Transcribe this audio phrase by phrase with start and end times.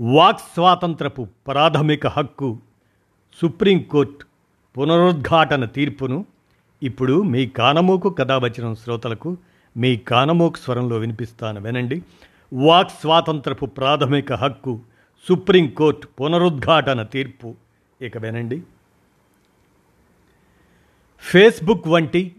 [0.00, 2.58] Walk స్వాతంత్రపు ప్రాథమిక హక్కు
[3.42, 4.26] supreme court
[4.78, 6.24] పునరుద్ఘాటన తీర్పును
[6.82, 9.36] ఇప్పుడు మీ కానమోకు కథావచనం శ్రోతలకు
[9.76, 12.02] మీ కానమోకు స్వరంలో వినిపిస్తాను వినండి.
[12.52, 14.80] వాక్ స్వాతంత్రపు ప్రాథమిక హక్కు
[15.28, 17.54] సుప్రీంకోర్టు పునరుద్ఘాటన తీర్పు.
[18.02, 18.62] ఇక వినండి.
[21.20, 22.36] ఫేస్బుక్ వంటి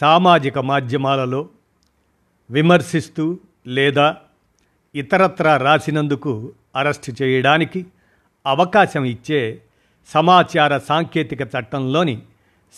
[0.00, 1.48] సామాజిక మాధ్యమాలలో
[2.50, 4.16] విమర్శిస్తూ లేదా
[4.94, 7.86] ఇతరత్రా రాసినందుకు అరెస్టు చేయడానికి
[8.46, 9.62] అవకాశం ఇచ్చే
[10.06, 12.22] సమాచార సాంకేతిక చట్టంలోని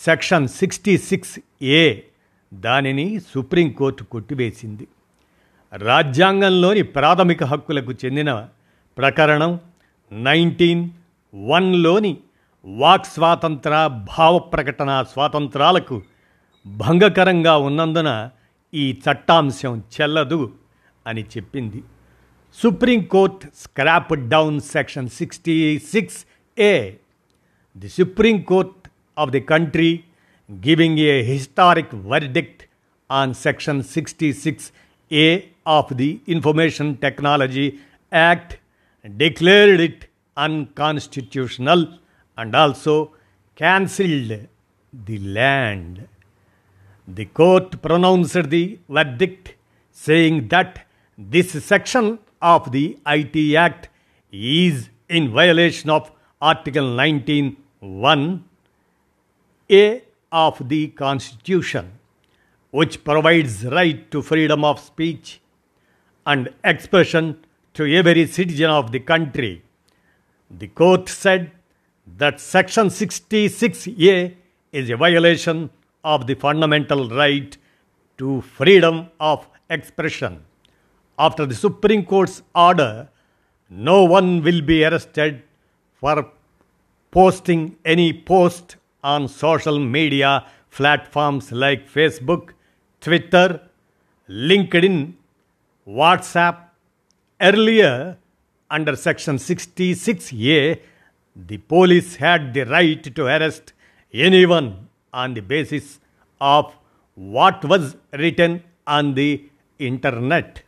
[0.05, 1.99] సెక్షన్ సిక్స్టీ సిక్స్ ఏ
[2.53, 4.87] దానిని సుప్రీంకోర్టు కొట్టివేసింది.
[5.73, 8.47] రాజ్యాంగంలోని ప్రాథమిక హక్కులకు చెందిన
[8.97, 9.59] ప్రకరణం
[10.11, 10.89] నైన్టీన్
[11.47, 12.17] వన్లోని
[12.65, 16.01] వాక్ స్వాతంత్ర భావ ప్రకటన స్వాతంత్రాలకు
[16.67, 18.29] భంగకరంగా ఉన్నందున
[18.73, 20.51] ఈ చట్టాంశం చెల్లదు
[21.07, 21.83] అని చెప్పింది.
[22.53, 26.97] Supreme Court scrapped down Section 66A,
[27.73, 30.05] the Supreme Court of the country
[30.59, 32.67] giving a historic verdict
[33.09, 37.79] on Section 66A of the Information Technology
[38.11, 38.57] Act,
[39.15, 41.99] declared it unconstitutional
[42.37, 43.13] and also
[43.55, 44.47] cancelled
[45.05, 46.05] the land.
[47.07, 49.55] The court pronounced the verdict
[49.91, 50.85] saying that
[51.17, 53.89] this section of the IT Act
[54.31, 56.11] is in violation of
[56.41, 58.41] Article 19.1
[59.69, 61.91] A of the Constitution,
[62.71, 65.41] which provides right to freedom of speech
[66.25, 67.37] and expression
[67.73, 69.63] to every citizen of the country.
[70.49, 71.51] The court said
[72.17, 74.35] that Section 66A
[74.71, 75.69] is a violation
[76.03, 77.55] of the fundamental right
[78.17, 80.43] to freedom of expression.
[81.17, 83.09] After the Supreme Court's order,
[83.69, 85.43] no one will be arrested
[85.93, 86.31] for
[87.11, 92.51] posting any post on social media platforms like Facebook,
[92.99, 93.61] Twitter,
[94.29, 95.13] LinkedIn,
[95.87, 96.57] WhatsApp.
[97.39, 98.17] Earlier,
[98.69, 100.79] under Section 66A,
[101.35, 103.73] the police had the right to arrest
[104.13, 105.99] anyone on the basis
[106.39, 106.75] of
[107.15, 109.43] what was written on the
[109.79, 110.63] internet.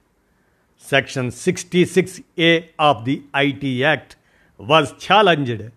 [0.85, 4.17] Section 66A of the IT Act
[4.57, 5.71] was challenged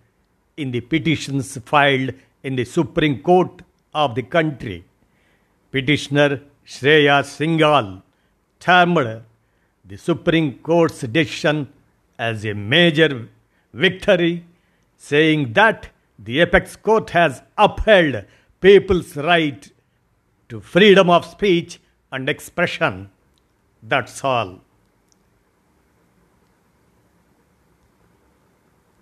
[0.56, 2.12] in the petitions filed
[2.42, 3.62] in the Supreme Court
[3.94, 4.84] of the country.
[5.70, 8.02] Petitioner Shreya Singhal
[8.58, 9.22] termed
[9.84, 11.72] the Supreme Court's decision
[12.18, 13.28] as a major
[13.72, 14.44] victory,
[14.96, 15.88] saying that
[16.18, 18.24] the apex court has upheld
[18.60, 19.70] people's right
[20.48, 21.78] to freedom of speech
[22.10, 23.08] and expression.
[23.80, 24.65] That's all.